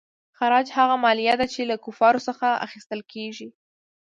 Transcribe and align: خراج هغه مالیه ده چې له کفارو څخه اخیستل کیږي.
خراج 0.37 0.67
هغه 0.77 0.95
مالیه 1.03 1.35
ده 1.39 1.45
چې 1.53 1.61
له 1.69 1.75
کفارو 1.85 2.25
څخه 2.27 2.47
اخیستل 2.65 3.01
کیږي. 3.11 3.47